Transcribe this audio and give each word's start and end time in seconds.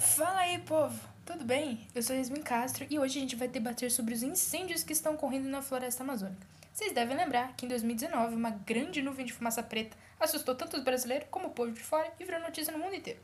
Fala 0.00 0.40
aí, 0.40 0.58
povo! 0.60 0.98
Tudo 1.26 1.44
bem? 1.44 1.86
Eu 1.94 2.02
sou 2.02 2.16
Yasmin 2.16 2.40
Castro 2.40 2.86
e 2.88 2.98
hoje 2.98 3.18
a 3.18 3.20
gente 3.20 3.36
vai 3.36 3.46
debater 3.46 3.90
sobre 3.90 4.14
os 4.14 4.22
incêndios 4.22 4.82
que 4.82 4.94
estão 4.94 5.12
ocorrendo 5.12 5.46
na 5.46 5.60
floresta 5.60 6.02
amazônica. 6.02 6.46
Vocês 6.72 6.94
devem 6.94 7.14
lembrar 7.14 7.54
que 7.54 7.66
em 7.66 7.68
2019 7.68 8.34
uma 8.34 8.48
grande 8.48 9.02
nuvem 9.02 9.26
de 9.26 9.32
fumaça 9.34 9.62
preta 9.62 9.94
assustou 10.18 10.54
tanto 10.54 10.78
os 10.78 10.82
brasileiros 10.82 11.28
como 11.30 11.48
o 11.48 11.50
povo 11.50 11.70
de 11.70 11.82
fora 11.82 12.10
e 12.18 12.24
virou 12.24 12.40
notícia 12.40 12.72
no 12.72 12.78
mundo 12.78 12.94
inteiro. 12.94 13.20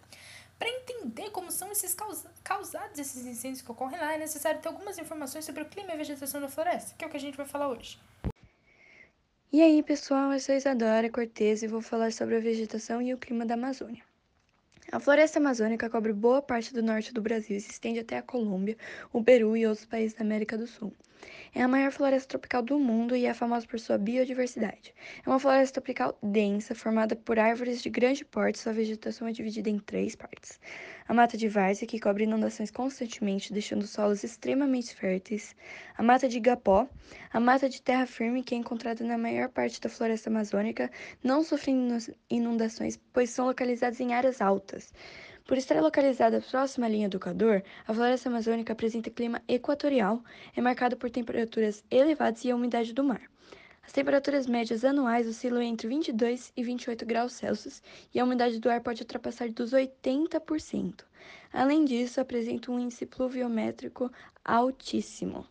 Para 0.59 0.69
entender 0.69 1.31
como 1.31 1.51
são 1.51 1.73
esses 1.73 1.95
causa 1.95 2.31
causados 2.45 2.99
esses 2.99 3.25
incêndios 3.25 3.63
que 3.63 3.73
ocorrem 3.73 3.99
lá, 3.99 4.13
é 4.13 4.19
necessário 4.19 4.61
ter 4.61 4.69
algumas 4.69 4.99
informações 4.99 5.47
sobre 5.47 5.63
o 5.63 5.67
clima 5.67 5.93
e 5.93 5.95
a 5.95 5.97
vegetação 5.97 6.43
da 6.43 6.49
floresta, 6.49 6.95
que 6.95 7.03
é 7.03 7.09
o 7.09 7.11
que 7.11 7.17
a 7.17 7.21
gente 7.21 7.39
vai 7.39 7.47
falar 7.47 7.69
hoje. 7.69 7.99
E 9.51 9.63
aí, 9.63 9.83
pessoal, 9.83 10.31
eu 10.31 10.39
sou 10.39 10.55
Isadora 10.55 11.09
Cortez 11.09 11.63
e 11.63 11.67
vou 11.67 11.81
falar 11.81 12.13
sobre 12.13 12.37
a 12.37 12.41
vegetação 12.41 13.01
e 13.01 13.15
o 13.15 13.19
clima 13.19 13.47
da 13.47 13.55
Amazônia. 13.55 14.05
A 14.93 14.99
floresta 15.01 15.39
amazônica 15.39 15.89
cobre 15.91 16.13
boa 16.13 16.43
parte 16.43 16.73
do 16.73 16.83
norte 16.83 17.13
do 17.13 17.23
Brasil 17.23 17.57
e 17.57 17.61
se 17.61 17.71
estende 17.71 18.01
até 18.01 18.19
a 18.19 18.23
Colômbia, 18.23 18.77
o 19.13 19.23
Peru 19.23 19.57
e 19.57 19.67
outros 19.67 19.87
países 19.87 20.17
da 20.17 20.25
América 20.25 20.57
do 20.59 20.67
Sul. 20.67 20.93
É 21.55 21.63
a 21.63 21.69
maior 21.69 21.91
floresta 21.91 22.29
tropical 22.29 22.63
do 22.63 22.79
mundo 22.79 23.17
e 23.17 23.27
é 23.27 23.33
famosa 23.33 23.67
por 23.67 23.81
sua 23.81 23.97
biodiversidade. 23.97 24.95
É 25.25 25.29
uma 25.29 25.39
floresta 25.39 25.81
tropical 25.81 26.19
densa, 26.23 26.75
formada 26.75 27.17
por 27.17 27.39
árvores 27.39 27.83
de 27.83 27.89
grande 27.89 28.25
porte, 28.25 28.59
sua 28.59 28.73
vegetação 28.73 29.27
é 29.27 29.33
dividida 29.33 29.71
em 29.71 29.79
três 29.79 30.15
partes. 30.15 30.61
A 31.09 31.15
mata 31.15 31.37
de 31.37 31.49
várzea, 31.49 31.87
que 31.87 32.01
cobre 32.01 32.25
inundações 32.25 32.71
constantemente, 32.71 33.53
deixando 33.53 33.87
solos 33.87 34.25
extremamente 34.25 34.95
férteis. 34.95 35.55
A 35.97 36.03
mata 36.03 36.29
de 36.29 36.37
igapó, 36.37 36.89
a 37.33 37.41
mata 37.41 37.69
de 37.69 37.81
terra 37.81 38.07
firme, 38.07 38.43
que 38.43 38.55
é 38.55 38.59
encontrada 38.59 39.05
na 39.05 39.17
maior 39.17 39.49
parte 39.49 39.81
da 39.81 39.89
floresta 39.89 40.29
amazônica, 40.29 40.91
não 41.23 41.43
sofre 41.43 41.73
inundações, 42.29 42.99
pois 43.13 43.31
são 43.31 43.47
localizadas 43.47 44.01
em 44.01 44.15
áreas 44.15 44.41
altas. 44.41 44.93
Por 45.47 45.57
estar 45.57 45.81
localizada 45.81 46.41
próxima 46.41 46.87
à 46.87 46.89
linha 46.89 47.09
do 47.09 47.19
Equador, 47.19 47.63
a 47.87 47.95
floresta 47.95 48.29
amazônica 48.29 48.73
apresenta 48.73 49.11
clima 49.11 49.41
equatorial, 49.47 50.21
é 50.57 50.61
marcada 50.61 50.97
por 50.97 51.09
temperaturas 51.09 51.85
elevadas 51.89 52.45
e 52.45 52.51
a 52.51 52.57
umidade 52.57 52.93
do 52.93 53.05
mar. 53.05 53.23
As 53.81 53.93
temperaturas 53.93 54.49
médias 54.49 54.85
anuais 54.85 55.29
oscilam 55.29 55.63
entre 55.63 55.87
22 55.87 56.53
e 56.57 56.65
28 56.65 57.07
graus 57.07 57.35
Celsius 57.35 57.81
e 58.13 58.19
a 58.19 58.25
umidade 58.25 58.59
do 58.59 58.69
ar 58.69 58.81
pode 58.81 59.03
ultrapassar 59.03 59.49
dos 59.51 59.73
80%. 59.73 61.05
Além 61.53 61.85
disso, 61.85 62.21
apresenta 62.21 62.73
um 62.73 62.81
índice 62.81 63.07
pluviométrico 63.07 64.11
altíssimo. 64.45 65.47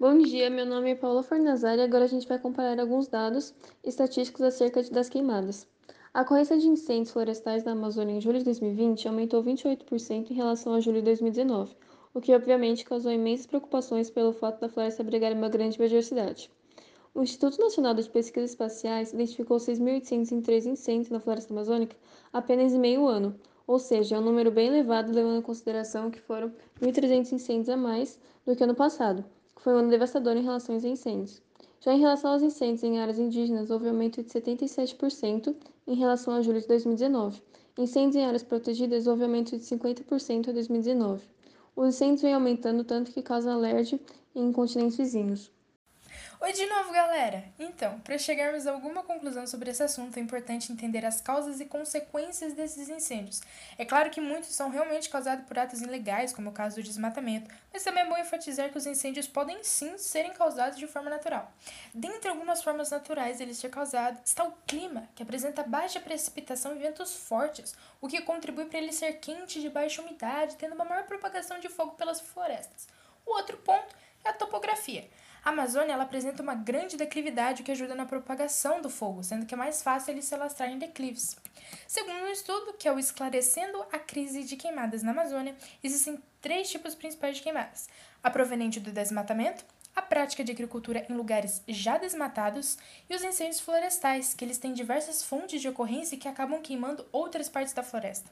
Bom 0.00 0.16
dia, 0.16 0.48
meu 0.48 0.64
nome 0.64 0.92
é 0.92 0.94
Paula 0.94 1.22
Fornazari 1.22 1.82
e 1.82 1.84
agora 1.84 2.06
a 2.06 2.08
gente 2.08 2.26
vai 2.26 2.38
comparar 2.38 2.80
alguns 2.80 3.08
dados 3.08 3.52
estatísticos 3.84 4.40
acerca 4.40 4.82
das 4.84 5.10
queimadas. 5.10 5.70
A 6.14 6.20
ocorrência 6.20 6.58
de 6.58 6.68
incêndios 6.68 7.10
florestais 7.10 7.64
na 7.64 7.72
Amazônia 7.72 8.12
em 8.12 8.20
julho 8.20 8.36
de 8.38 8.44
2020 8.44 9.08
aumentou 9.08 9.42
28% 9.42 10.30
em 10.30 10.34
relação 10.34 10.74
a 10.74 10.80
julho 10.80 10.98
de 10.98 11.06
2019, 11.06 11.74
o 12.12 12.20
que 12.20 12.34
obviamente 12.34 12.84
causou 12.84 13.10
imensas 13.10 13.46
preocupações 13.46 14.10
pelo 14.10 14.34
fato 14.34 14.60
da 14.60 14.68
floresta 14.68 15.00
abrigar 15.00 15.32
uma 15.32 15.48
grande 15.48 15.78
biodiversidade. 15.78 16.50
O 17.14 17.22
Instituto 17.22 17.58
Nacional 17.58 17.94
de 17.94 18.10
Pesquisas 18.10 18.50
Espaciais 18.50 19.14
identificou 19.14 19.56
6.803 19.56 20.66
incêndios 20.66 21.08
na 21.08 21.18
floresta 21.18 21.50
amazônica 21.50 21.96
apenas 22.30 22.74
em 22.74 22.78
meio 22.78 23.06
ano, 23.06 23.34
ou 23.66 23.78
seja, 23.78 24.16
é 24.16 24.18
um 24.18 24.22
número 24.22 24.50
bem 24.50 24.68
elevado 24.68 25.10
levando 25.14 25.38
em 25.38 25.42
consideração 25.42 26.10
que 26.10 26.20
foram 26.20 26.52
1.300 26.82 27.32
incêndios 27.32 27.70
a 27.70 27.76
mais 27.78 28.20
do 28.44 28.54
que 28.54 28.62
ano 28.62 28.74
passado, 28.74 29.24
que 29.56 29.62
foi 29.62 29.72
um 29.72 29.78
ano 29.78 29.88
devastador 29.88 30.36
em 30.36 30.42
relação 30.42 30.74
aos 30.74 30.84
incêndios. 30.84 31.40
Já 31.84 31.92
em 31.92 31.98
relação 31.98 32.30
aos 32.30 32.42
incêndios 32.42 32.84
em 32.84 33.00
áreas 33.00 33.18
indígenas, 33.18 33.68
houve 33.68 33.88
aumento 33.88 34.22
de 34.22 34.30
77% 34.30 35.52
em 35.84 35.96
relação 35.96 36.32
a 36.32 36.40
julho 36.40 36.60
de 36.60 36.68
2019. 36.68 37.42
Incêndios 37.76 38.14
em 38.14 38.24
áreas 38.24 38.44
protegidas, 38.44 39.08
houve 39.08 39.24
aumento 39.24 39.58
de 39.58 39.64
50% 39.64 40.46
em 40.46 40.52
2019. 40.52 41.24
Os 41.74 41.88
incêndios 41.88 42.22
vêm 42.22 42.34
aumentando 42.34 42.84
tanto 42.84 43.10
que 43.10 43.20
causam 43.20 43.54
alergia 43.54 43.98
em 44.32 44.52
continentes 44.52 44.96
vizinhos. 44.96 45.50
Oi 46.44 46.52
de 46.52 46.66
novo, 46.66 46.90
galera! 46.90 47.44
Então, 47.56 48.00
para 48.00 48.18
chegarmos 48.18 48.66
a 48.66 48.72
alguma 48.72 49.04
conclusão 49.04 49.46
sobre 49.46 49.70
esse 49.70 49.80
assunto, 49.80 50.16
é 50.16 50.20
importante 50.20 50.72
entender 50.72 51.06
as 51.06 51.20
causas 51.20 51.60
e 51.60 51.66
consequências 51.66 52.52
desses 52.52 52.88
incêndios. 52.88 53.40
É 53.78 53.84
claro 53.84 54.10
que 54.10 54.20
muitos 54.20 54.48
são 54.48 54.68
realmente 54.68 55.08
causados 55.08 55.46
por 55.46 55.56
atos 55.56 55.80
ilegais, 55.82 56.32
como 56.32 56.50
o 56.50 56.52
caso 56.52 56.74
do 56.74 56.82
desmatamento, 56.82 57.48
mas 57.72 57.84
também 57.84 58.02
é 58.02 58.08
bom 58.08 58.18
enfatizar 58.18 58.72
que 58.72 58.76
os 58.76 58.86
incêndios 58.86 59.28
podem 59.28 59.62
sim 59.62 59.96
serem 59.96 60.32
causados 60.32 60.80
de 60.80 60.88
forma 60.88 61.08
natural. 61.08 61.48
Dentre 61.94 62.28
algumas 62.28 62.60
formas 62.60 62.90
naturais 62.90 63.38
deles 63.38 63.58
ser 63.58 63.70
causados 63.70 64.20
está 64.24 64.42
o 64.42 64.50
clima, 64.66 65.08
que 65.14 65.22
apresenta 65.22 65.62
baixa 65.62 66.00
precipitação 66.00 66.74
e 66.74 66.80
ventos 66.80 67.14
fortes, 67.14 67.72
o 68.00 68.08
que 68.08 68.20
contribui 68.20 68.64
para 68.64 68.78
ele 68.78 68.92
ser 68.92 69.12
quente 69.20 69.60
de 69.60 69.70
baixa 69.70 70.02
umidade, 70.02 70.56
tendo 70.56 70.74
uma 70.74 70.84
maior 70.84 71.04
propagação 71.04 71.60
de 71.60 71.68
fogo 71.68 71.92
pelas 71.92 72.20
florestas. 72.20 72.88
O 73.24 73.30
outro 73.30 73.56
ponto 73.58 73.94
é 74.24 74.30
a 74.30 74.32
topografia. 74.32 75.08
A 75.44 75.50
Amazônia 75.50 75.94
ela 75.94 76.04
apresenta 76.04 76.42
uma 76.42 76.54
grande 76.54 76.96
declividade, 76.96 77.62
o 77.62 77.64
que 77.64 77.72
ajuda 77.72 77.96
na 77.96 78.06
propagação 78.06 78.80
do 78.80 78.88
fogo, 78.88 79.24
sendo 79.24 79.44
que 79.44 79.54
é 79.54 79.56
mais 79.56 79.82
fácil 79.82 80.12
ele 80.12 80.22
se 80.22 80.34
alastrar 80.34 80.70
em 80.70 80.78
declives. 80.78 81.36
Segundo 81.86 82.24
um 82.24 82.30
estudo, 82.30 82.74
que 82.74 82.86
é 82.86 82.92
o 82.92 82.98
Esclarecendo 82.98 83.84
a 83.90 83.98
Crise 83.98 84.44
de 84.44 84.56
Queimadas 84.56 85.02
na 85.02 85.10
Amazônia, 85.10 85.56
existem 85.82 86.22
três 86.40 86.70
tipos 86.70 86.94
principais 86.94 87.36
de 87.36 87.42
queimadas: 87.42 87.88
a 88.22 88.30
proveniente 88.30 88.78
do 88.78 88.92
desmatamento, 88.92 89.64
a 89.94 90.00
prática 90.00 90.42
de 90.42 90.52
agricultura 90.52 91.06
em 91.08 91.14
lugares 91.14 91.62
já 91.68 91.98
desmatados 91.98 92.78
e 93.08 93.14
os 93.14 93.22
incêndios 93.22 93.60
florestais, 93.60 94.34
que 94.34 94.44
eles 94.44 94.58
têm 94.58 94.72
diversas 94.72 95.22
fontes 95.22 95.60
de 95.60 95.68
ocorrência 95.68 96.16
que 96.16 96.28
acabam 96.28 96.60
queimando 96.60 97.06
outras 97.12 97.48
partes 97.48 97.74
da 97.74 97.82
floresta. 97.82 98.30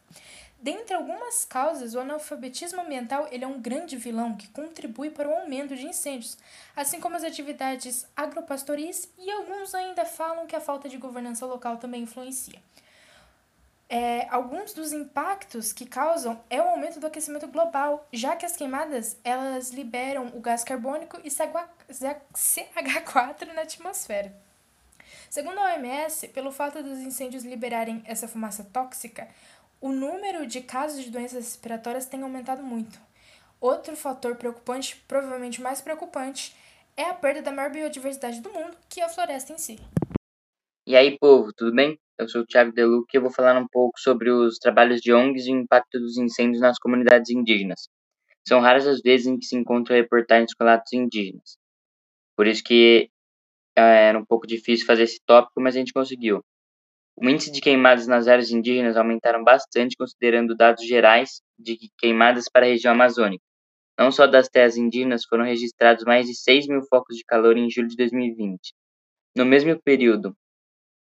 Dentre 0.59 0.95
algumas 0.95 1.45
causas, 1.45 1.95
o 1.95 2.01
analfabetismo 2.01 2.83
ambiental 2.83 3.27
ele 3.31 3.45
é 3.45 3.47
um 3.47 3.61
grande 3.61 3.97
vilão 3.97 4.37
que 4.37 4.49
contribui 4.49 5.11
para 5.11 5.29
o 5.29 5.33
aumento 5.33 5.75
de 5.75 5.87
incêndios, 5.87 6.37
assim 6.77 7.01
como 7.01 7.17
as 7.17 7.25
atividades 7.25 8.07
agropastoris 8.15 9.11
e 9.19 9.31
alguns 9.31 9.75
ainda 9.75 10.05
falam 10.05 10.47
que 10.47 10.57
a 10.57 10.61
falta 10.61 10.89
de 10.89 10.99
governança 10.99 11.47
local 11.47 11.79
também 11.79 12.03
influencia. 12.03 12.61
É, 13.93 14.29
alguns 14.31 14.73
dos 14.73 14.93
impactos 14.93 15.73
que 15.73 15.85
causam 15.85 16.41
é 16.49 16.63
o 16.63 16.69
aumento 16.69 17.01
do 17.01 17.09
aquecimento 17.09 17.49
global, 17.49 18.07
já 18.13 18.37
que 18.37 18.47
as 18.47 18.55
queimadas 18.55 19.19
elas 19.25 19.71
liberam 19.71 20.29
o 20.29 20.41
gás 20.41 20.63
carbônico 20.63 21.21
e 21.25 21.29
CH4 21.29 23.53
na 23.53 23.63
atmosfera. 23.63 24.33
Segundo 25.29 25.59
a 25.59 25.75
OMS, 25.75 26.29
pelo 26.29 26.53
fato 26.53 26.81
dos 26.85 27.01
incêndios 27.01 27.43
liberarem 27.43 28.01
essa 28.07 28.29
fumaça 28.29 28.63
tóxica, 28.63 29.27
o 29.81 29.91
número 29.91 30.47
de 30.47 30.61
casos 30.61 31.03
de 31.03 31.11
doenças 31.11 31.45
respiratórias 31.45 32.07
tem 32.07 32.23
aumentado 32.23 32.63
muito. 32.63 32.97
Outro 33.61 33.97
fator 33.97 34.37
preocupante, 34.37 35.03
provavelmente 35.09 35.61
mais 35.61 35.81
preocupante, 35.81 36.55
é 36.97 37.07
a 37.07 37.15
perda 37.15 37.43
da 37.43 37.51
maior 37.51 37.73
biodiversidade 37.73 38.41
do 38.41 38.53
mundo, 38.53 38.77
que 38.89 39.01
é 39.01 39.05
a 39.05 39.09
floresta 39.09 39.53
em 39.53 39.59
si. 39.59 39.81
E 40.87 40.95
aí, 40.95 41.19
povo, 41.19 41.53
tudo 41.53 41.75
bem? 41.75 41.99
Eu 42.21 42.29
sou 42.29 42.43
o 42.43 42.47
Thiago 42.47 42.71
Deluc 42.71 43.07
e 43.15 43.17
eu 43.17 43.23
vou 43.23 43.33
falar 43.33 43.57
um 43.57 43.67
pouco 43.67 43.99
sobre 43.99 44.31
os 44.31 44.59
trabalhos 44.59 45.01
de 45.01 45.11
ONGs 45.11 45.47
e 45.47 45.55
o 45.55 45.59
impacto 45.59 45.99
dos 45.99 46.19
incêndios 46.19 46.61
nas 46.61 46.79
comunidades 46.79 47.31
indígenas. 47.31 47.89
São 48.47 48.61
raras 48.61 48.87
as 48.87 49.01
vezes 49.01 49.27
em 49.27 49.39
que 49.39 49.47
se 49.47 49.57
encontram 49.57 49.97
reportagens 49.97 50.53
com 50.53 50.63
relatos 50.63 50.93
indígenas. 50.93 51.57
Por 52.37 52.47
isso 52.47 52.63
que 52.63 53.09
é, 53.75 54.09
era 54.09 54.19
um 54.19 54.25
pouco 54.27 54.47
difícil 54.47 54.87
fazer 54.87 55.05
esse 55.05 55.19
tópico, 55.25 55.63
mas 55.63 55.75
a 55.75 55.79
gente 55.79 55.95
conseguiu. 55.95 56.45
O 57.17 57.27
índice 57.27 57.51
de 57.51 57.63
queimadas 57.63 58.07
nas 58.07 58.29
áreas 58.29 58.51
indígenas 58.51 58.99
aumentaram 58.99 59.43
bastante 59.43 59.97
considerando 59.97 60.55
dados 60.55 60.87
gerais 60.87 61.41
de 61.59 61.79
queimadas 61.97 62.51
para 62.53 62.67
a 62.67 62.69
região 62.69 62.93
amazônica. 62.93 63.43
Não 63.99 64.13
só 64.13 64.27
das 64.27 64.47
terras 64.47 64.77
indígenas 64.77 65.25
foram 65.25 65.47
registrados 65.47 66.05
mais 66.05 66.27
de 66.27 66.35
6 66.35 66.67
mil 66.69 66.83
focos 66.83 67.17
de 67.17 67.25
calor 67.25 67.57
em 67.57 67.71
julho 67.71 67.89
de 67.89 67.97
2020. 67.97 68.75
No 69.35 69.47
mesmo 69.47 69.81
período, 69.81 70.37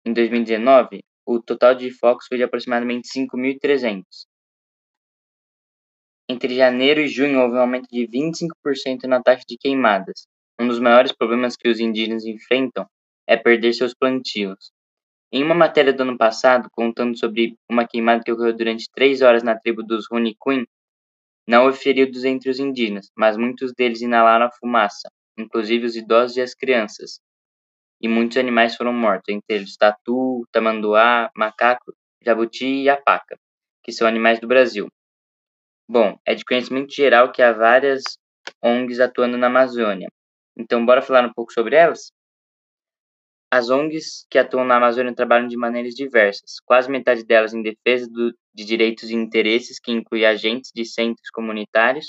em 0.06 0.14
2019, 0.14 1.04
o 1.26 1.42
total 1.42 1.76
de 1.76 1.90
focos 1.92 2.28
foi 2.28 2.38
de 2.38 2.44
aproximadamente 2.44 3.08
5.300. 3.08 4.04
Entre 6.30 6.56
janeiro 6.56 7.02
e 7.02 7.08
junho 7.08 7.40
houve 7.40 7.56
um 7.56 7.60
aumento 7.60 7.88
de 7.90 8.08
25% 8.08 9.08
na 9.08 9.22
taxa 9.22 9.44
de 9.48 9.58
queimadas. 9.58 10.26
Um 10.60 10.68
dos 10.68 10.80
maiores 10.80 11.12
problemas 11.12 11.56
que 11.56 11.70
os 11.70 11.80
indígenas 11.80 12.26
enfrentam 12.26 12.86
é 13.28 13.38
perder 13.38 13.74
seus 13.74 13.94
plantios. 13.94 14.72
Em 15.32 15.44
uma 15.44 15.56
matéria 15.56 15.94
do 15.94 16.04
ano 16.04 16.18
passado, 16.18 16.70
contando 16.72 17.18
sobre 17.18 17.56
uma 17.70 17.88
queimada 17.88 18.24
que 18.24 18.32
ocorreu 18.32 18.56
durante 18.56 18.90
três 18.94 19.22
horas 19.22 19.42
na 19.42 19.58
tribo 19.58 19.84
dos 19.84 20.06
Runicuin, 20.12 20.66
não 21.48 21.66
houve 21.66 21.78
feridos 21.78 22.24
entre 22.24 22.50
os 22.50 22.60
indígenas, 22.60 23.10
mas 23.18 23.36
muitos 23.36 23.74
deles 23.74 24.02
inalaram 24.02 24.46
a 24.46 24.52
fumaça, 24.52 25.10
inclusive 25.38 25.86
os 25.86 25.96
idosos 25.96 26.38
e 26.38 26.42
as 26.42 26.54
crianças. 26.54 27.20
E 28.04 28.08
muitos 28.08 28.38
animais 28.38 28.76
foram 28.76 28.94
mortos, 28.94 29.34
entre 29.34 29.56
eles 29.56 29.76
tatu, 29.78 30.46
tamanduá, 30.52 31.32
macaco, 31.36 31.96
jabuti 32.22 32.84
e 32.84 32.90
apaca, 32.90 33.36
que 33.82 33.92
são 33.92 34.08
animais 34.08 34.40
do 34.40 34.48
Brasil. 34.48 34.88
Bom, 35.90 36.20
é 36.26 36.36
de 36.36 36.46
conhecimento 36.46 36.94
geral 36.94 37.32
que 37.32 37.42
há 37.42 37.54
várias 37.54 38.04
ONGs 38.62 39.00
atuando 39.00 39.38
na 39.38 39.48
Amazônia. 39.48 40.10
Então, 40.58 40.86
bora 40.86 41.02
falar 41.02 41.26
um 41.26 41.34
pouco 41.34 41.54
sobre 41.54 41.76
elas? 41.76 42.12
as 43.54 43.70
ONGs 43.70 44.26
que 44.32 44.40
atuam 44.40 44.66
na 44.66 44.78
Amazônia 44.78 45.14
trabalham 45.14 45.48
de 45.48 45.56
maneiras 45.56 45.94
diversas, 45.94 46.60
quase 46.66 46.90
metade 46.90 47.24
delas 47.24 47.54
em 47.54 47.62
defesa 47.62 48.10
do, 48.10 48.36
de 48.52 48.66
direitos 48.66 49.12
e 49.12 49.14
interesses, 49.14 49.80
que 49.80 49.92
inclui 49.92 50.26
agentes 50.26 50.72
de 50.74 50.84
centros 50.84 51.30
comunitários, 51.30 52.08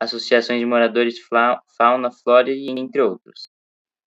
associações 0.00 0.60
de 0.60 0.66
moradores, 0.66 1.16
fauna, 1.76 2.12
flora 2.22 2.52
e 2.52 2.70
entre 2.70 3.02
outros. 3.02 3.48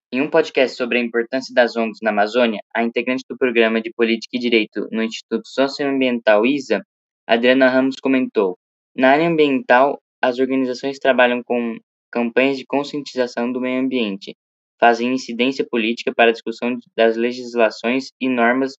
Em 0.09 0.21
um 0.21 0.29
podcast 0.29 0.77
sobre 0.77 0.99
a 0.99 1.01
importância 1.01 1.53
das 1.53 1.75
ONGs 1.75 1.99
na 2.01 2.11
Amazônia, 2.11 2.61
a 2.73 2.81
integrante 2.81 3.25
do 3.29 3.37
Programa 3.37 3.81
de 3.81 3.91
Política 3.91 4.37
e 4.37 4.39
Direito 4.39 4.87
no 4.89 5.03
Instituto 5.03 5.45
Socioambiental 5.45 6.45
ISA, 6.45 6.81
Adriana 7.27 7.67
Ramos 7.67 7.97
comentou: 7.99 8.57
Na 8.95 9.09
área 9.09 9.27
ambiental, 9.27 9.99
as 10.21 10.39
organizações 10.39 10.97
trabalham 10.97 11.43
com 11.43 11.77
campanhas 12.09 12.57
de 12.57 12.65
conscientização 12.65 13.51
do 13.51 13.59
meio 13.59 13.81
ambiente, 13.81 14.33
fazem 14.79 15.13
incidência 15.13 15.67
política 15.69 16.13
para 16.15 16.29
a 16.29 16.33
discussão 16.33 16.77
das 16.95 17.17
legislações 17.17 18.13
e 18.21 18.29
normas, 18.29 18.75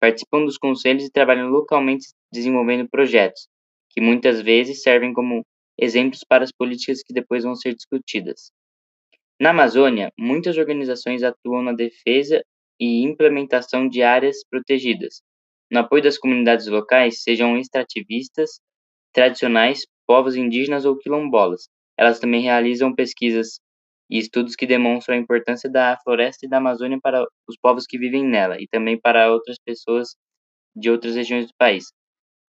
participam 0.00 0.44
dos 0.44 0.58
conselhos 0.58 1.04
e 1.04 1.10
trabalham 1.10 1.48
localmente 1.48 2.06
desenvolvendo 2.32 2.88
projetos, 2.88 3.48
que 3.90 4.00
muitas 4.00 4.40
vezes 4.40 4.80
servem 4.80 5.12
como 5.12 5.44
exemplos 5.76 6.22
para 6.22 6.44
as 6.44 6.52
políticas 6.52 7.02
que 7.02 7.12
depois 7.12 7.42
vão 7.42 7.56
ser 7.56 7.74
discutidas. 7.74 8.52
Na 9.40 9.50
Amazônia, 9.50 10.10
muitas 10.18 10.56
organizações 10.56 11.22
atuam 11.22 11.62
na 11.62 11.72
defesa 11.72 12.42
e 12.80 13.02
implementação 13.02 13.88
de 13.88 14.02
áreas 14.02 14.36
protegidas, 14.48 15.22
no 15.70 15.80
apoio 15.80 16.02
das 16.02 16.18
comunidades 16.18 16.66
locais, 16.66 17.22
sejam 17.22 17.56
extrativistas, 17.58 18.60
tradicionais, 19.14 19.82
povos 20.06 20.36
indígenas 20.36 20.84
ou 20.84 20.98
quilombolas. 20.98 21.68
Elas 21.98 22.20
também 22.20 22.42
realizam 22.42 22.94
pesquisas 22.94 23.60
e 24.10 24.18
estudos 24.18 24.56
que 24.56 24.66
demonstram 24.66 25.16
a 25.16 25.20
importância 25.20 25.70
da 25.70 25.98
floresta 26.04 26.46
e 26.46 26.48
da 26.48 26.58
Amazônia 26.58 26.98
para 27.02 27.24
os 27.48 27.56
povos 27.60 27.86
que 27.86 27.98
vivem 27.98 28.24
nela 28.26 28.56
e 28.60 28.68
também 28.68 29.00
para 29.00 29.32
outras 29.32 29.56
pessoas 29.64 30.16
de 30.76 30.90
outras 30.90 31.16
regiões 31.16 31.46
do 31.48 31.54
país. 31.58 31.86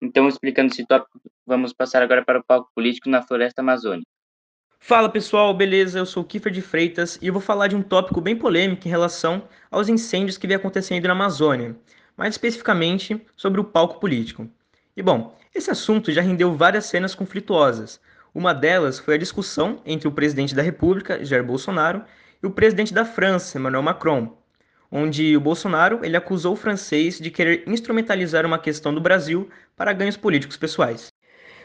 Então, 0.03 0.27
explicando 0.29 0.73
esse 0.73 0.85
tópico, 0.87 1.19
vamos 1.47 1.73
passar 1.73 2.03
agora 2.03 2.25
para 2.25 2.39
o 2.41 2.45
palco 2.45 2.69
político 2.75 3.09
na 3.09 3.23
floresta 3.23 3.61
amazônica. 3.61 4.07
Fala 4.85 5.07
pessoal, 5.07 5.53
beleza? 5.53 5.97
Eu 5.97 6.05
sou 6.05 6.23
o 6.23 6.25
Kiefer 6.25 6.51
de 6.51 6.61
Freitas 6.61 7.17
e 7.21 7.27
eu 7.27 7.31
vou 7.31 7.41
falar 7.41 7.67
de 7.67 7.75
um 7.75 7.81
tópico 7.81 8.19
bem 8.19 8.35
polêmico 8.35 8.85
em 8.85 8.91
relação 8.91 9.47
aos 9.71 9.87
incêndios 9.87 10.37
que 10.37 10.45
vem 10.45 10.57
acontecendo 10.57 11.05
na 11.05 11.13
Amazônia, 11.13 11.73
mais 12.17 12.33
especificamente 12.33 13.25
sobre 13.33 13.61
o 13.61 13.63
palco 13.63 13.97
político. 13.97 14.45
E 14.97 15.01
bom, 15.01 15.37
esse 15.55 15.71
assunto 15.71 16.11
já 16.11 16.21
rendeu 16.21 16.53
várias 16.53 16.87
cenas 16.87 17.15
conflituosas, 17.15 17.97
uma 18.35 18.53
delas 18.53 18.99
foi 18.99 19.15
a 19.15 19.17
discussão 19.17 19.79
entre 19.85 20.05
o 20.05 20.11
presidente 20.11 20.53
da 20.53 20.61
República, 20.61 21.23
Jair 21.23 21.45
Bolsonaro, 21.45 22.03
e 22.43 22.45
o 22.45 22.51
presidente 22.51 22.93
da 22.93 23.05
França, 23.05 23.57
Emmanuel 23.57 23.83
Macron, 23.83 24.37
onde 24.91 25.37
o 25.37 25.39
Bolsonaro 25.39 26.01
ele 26.03 26.17
acusou 26.17 26.55
o 26.55 26.57
francês 26.57 27.19
de 27.21 27.31
querer 27.31 27.63
instrumentalizar 27.67 28.45
uma 28.45 28.59
questão 28.59 28.93
do 28.93 28.99
Brasil 28.99 29.49
para 29.77 29.93
ganhos 29.93 30.17
políticos 30.17 30.57
pessoais. 30.57 31.07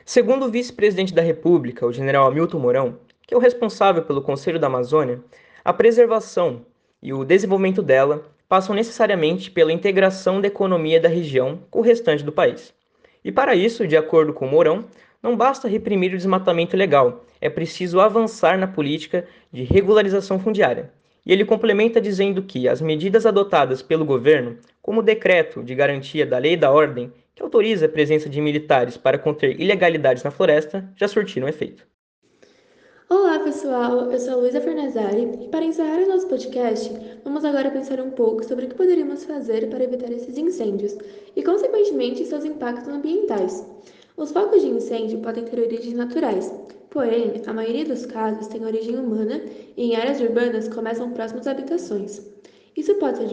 Segundo 0.05 0.47
o 0.47 0.50
vice-presidente 0.50 1.12
da 1.12 1.21
República, 1.21 1.85
o 1.85 1.93
general 1.93 2.29
Hamilton 2.29 2.59
Mourão, 2.61 3.08
que 3.29 3.35
é 3.35 3.37
o 3.37 3.41
responsável 3.41 4.03
pelo 4.05 4.23
Conselho 4.23 4.59
da 4.59 4.69
Amazônia, 4.69 5.21
a 5.63 5.71
preservação 5.71 6.63
e 7.03 7.13
o 7.13 7.27
desenvolvimento 7.27 7.83
dela 7.83 8.25
passam 8.49 8.75
necessariamente 8.75 9.51
pela 9.51 9.71
integração 9.71 10.41
da 10.41 10.49
economia 10.49 10.99
da 10.99 11.11
região 11.11 11.59
com 11.71 11.81
o 11.81 11.83
restante 11.83 12.25
do 12.25 12.33
país. 12.33 12.73
E 13.23 13.31
para 13.31 13.55
isso, 13.55 13.87
de 13.87 13.99
acordo 13.99 14.33
com 14.33 14.47
Mourão, 14.47 14.87
não 15.23 15.37
basta 15.37 15.69
reprimir 15.69 16.15
o 16.15 16.17
desmatamento 16.17 16.75
legal, 16.75 17.27
é 17.39 17.51
preciso 17.51 18.01
avançar 18.01 18.57
na 18.57 18.67
política 18.67 19.27
de 19.53 19.63
regularização 19.63 20.39
fundiária. 20.39 20.91
E 21.27 21.31
ele 21.31 21.45
complementa 21.45 22.01
dizendo 22.01 22.43
que 22.43 22.67
as 22.67 22.81
medidas 22.81 23.27
adotadas 23.27 23.83
pelo 23.83 24.07
governo, 24.07 24.57
como 24.81 25.01
o 25.01 25.05
decreto 25.05 25.63
de 25.63 25.75
garantia 25.75 26.25
da 26.25 26.39
lei 26.39 26.57
da 26.57 26.71
ordem, 26.71 27.13
que 27.35 27.43
autoriza 27.43 27.85
a 27.85 27.91
presença 27.91 28.27
de 28.27 28.41
militares 28.41 28.97
para 28.97 29.19
conter 29.19 29.61
ilegalidades 29.61 30.23
na 30.23 30.31
floresta, 30.31 30.91
já 30.97 31.07
surtiram 31.07 31.47
efeito. 31.47 31.87
Olá 33.11 33.39
pessoal, 33.39 34.13
eu 34.13 34.21
sou 34.21 34.35
a 34.35 34.37
Luísa 34.37 34.61
Fernazari 34.61 35.31
e 35.41 35.49
para 35.49 35.65
encerrar 35.65 36.03
o 36.03 36.09
nosso 36.09 36.29
podcast, 36.29 36.93
vamos 37.25 37.43
agora 37.43 37.71
pensar 37.71 37.99
um 38.01 38.11
pouco 38.11 38.45
sobre 38.45 38.67
o 38.67 38.69
que 38.69 38.75
poderíamos 38.75 39.25
fazer 39.25 39.71
para 39.71 39.83
evitar 39.83 40.13
esses 40.13 40.37
incêndios 40.37 40.95
e, 41.35 41.43
consequentemente, 41.43 42.27
seus 42.27 42.45
impactos 42.45 42.87
ambientais. 42.87 43.67
Os 44.15 44.31
focos 44.31 44.61
de 44.61 44.69
incêndio 44.69 45.21
podem 45.21 45.43
ter 45.47 45.59
origens 45.59 45.95
naturais, 45.95 46.53
porém, 46.91 47.41
a 47.47 47.53
maioria 47.55 47.87
dos 47.87 48.05
casos 48.05 48.47
tem 48.49 48.67
origem 48.67 48.99
humana 48.99 49.41
e 49.75 49.85
em 49.85 49.97
áreas 49.97 50.21
urbanas 50.21 50.69
começam 50.69 51.11
próximas 51.13 51.47
às 51.47 51.55
habitações. 51.55 52.21
Isso 52.77 52.95
pode 52.97 53.17
ser 53.17 53.29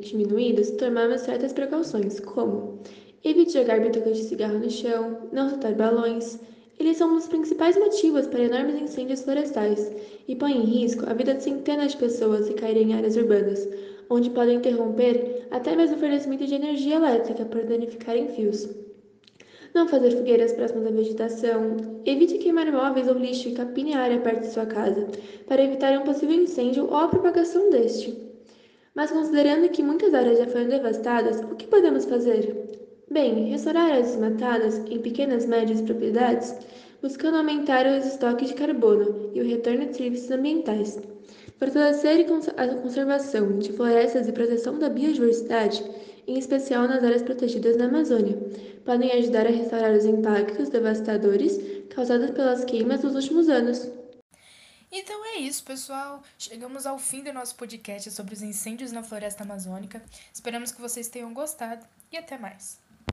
diminuído 0.00 0.64
se 0.64 0.74
tomarmos 0.78 1.20
certas 1.20 1.52
precauções, 1.52 2.18
como 2.18 2.80
evite 3.22 3.52
jogar 3.52 3.78
bitucas 3.78 4.16
de 4.16 4.24
cigarro 4.24 4.58
no 4.58 4.70
chão, 4.70 5.28
não 5.30 5.50
soltar 5.50 5.74
balões. 5.74 6.40
Eles 6.78 6.96
são 6.96 7.10
um 7.10 7.16
dos 7.16 7.28
principais 7.28 7.76
motivos 7.76 8.26
para 8.26 8.44
enormes 8.44 8.80
incêndios 8.80 9.22
florestais 9.22 9.90
e 10.26 10.36
põem 10.36 10.62
em 10.62 10.80
risco 10.80 11.08
a 11.08 11.14
vida 11.14 11.34
de 11.34 11.42
centenas 11.42 11.92
de 11.92 11.98
pessoas 11.98 12.46
se 12.46 12.54
caírem 12.54 12.90
em 12.90 12.94
áreas 12.94 13.16
urbanas, 13.16 13.68
onde 14.08 14.30
podem 14.30 14.56
interromper 14.56 15.46
até 15.50 15.74
mesmo 15.74 15.96
o 15.96 16.00
fornecimento 16.00 16.46
de 16.46 16.54
energia 16.54 16.96
elétrica 16.96 17.44
por 17.44 17.64
danificarem 17.64 18.28
fios 18.28 18.68
não 19.74 19.86
fazer 19.86 20.10
fogueiras 20.12 20.52
próximas 20.52 20.86
à 20.86 20.90
vegetação, 20.90 21.76
evite 22.04 22.38
queimar 22.38 22.70
móveis 22.72 23.08
ou 23.08 23.14
lixo 23.14 23.48
e 23.48 23.52
capine 23.52 23.94
a 23.94 24.00
área 24.00 24.20
perto 24.20 24.40
de 24.40 24.52
sua 24.52 24.66
casa, 24.66 25.06
para 25.46 25.62
evitar 25.62 25.96
um 25.98 26.04
possível 26.04 26.34
incêndio 26.34 26.86
ou 26.86 26.96
a 26.96 27.08
propagação 27.08 27.70
deste. 27.70 28.16
Mas 28.94 29.10
considerando 29.10 29.68
que 29.68 29.82
muitas 29.82 30.12
áreas 30.14 30.38
já 30.38 30.46
foram 30.46 30.68
devastadas, 30.68 31.40
o 31.40 31.54
que 31.54 31.66
podemos 31.66 32.04
fazer? 32.04 32.77
Bem, 33.10 33.48
restaurar 33.50 33.86
áreas 33.86 34.08
desmatadas 34.08 34.78
em 34.90 35.00
pequenas 35.00 35.44
e 35.44 35.48
médias 35.48 35.80
propriedades, 35.80 36.54
buscando 37.00 37.38
aumentar 37.38 37.86
os 37.86 38.06
estoques 38.06 38.48
de 38.48 38.54
carbono 38.54 39.30
e 39.32 39.40
o 39.40 39.46
retorno 39.46 39.86
de 39.86 39.96
serviços 39.96 40.30
ambientais. 40.30 40.98
Fortalecer 41.58 42.26
a 42.56 42.74
conservação 42.76 43.58
de 43.58 43.72
florestas 43.72 44.28
e 44.28 44.32
proteção 44.32 44.78
da 44.78 44.88
biodiversidade 44.88 45.82
em 46.28 46.38
especial 46.38 46.86
nas 46.86 47.02
áreas 47.02 47.22
protegidas 47.22 47.78
na 47.78 47.86
Amazônia, 47.86 48.36
podem 48.84 49.10
ajudar 49.12 49.46
a 49.46 49.50
restaurar 49.50 49.92
os 49.92 50.04
impactos 50.04 50.68
devastadores 50.68 51.58
causados 51.88 52.30
pelas 52.32 52.64
queimas 52.66 53.00
dos 53.00 53.14
últimos 53.14 53.48
anos. 53.48 53.88
Então 54.92 55.24
é 55.24 55.38
isso, 55.38 55.64
pessoal. 55.64 56.22
Chegamos 56.38 56.86
ao 56.86 56.98
fim 56.98 57.22
do 57.22 57.32
nosso 57.32 57.56
podcast 57.56 58.10
sobre 58.10 58.34
os 58.34 58.42
incêndios 58.42 58.92
na 58.92 59.02
floresta 59.02 59.42
amazônica. 59.42 60.02
Esperamos 60.32 60.70
que 60.70 60.80
vocês 60.80 61.08
tenham 61.08 61.32
gostado 61.32 61.86
e 62.12 62.16
até 62.16 62.36
mais. 62.36 62.87